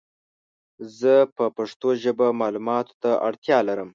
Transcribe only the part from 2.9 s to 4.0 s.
ته اړتیا لرم